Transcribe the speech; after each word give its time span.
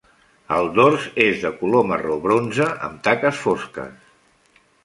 El 0.55 0.69
dors 0.77 1.03
és 1.25 1.43
de 1.43 1.51
color 1.59 1.85
marró 1.91 2.17
bronze, 2.25 2.71
amb 2.89 3.07
taques 3.09 3.41
fosques. 3.47 4.13